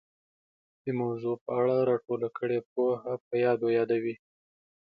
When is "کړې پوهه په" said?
2.37-3.33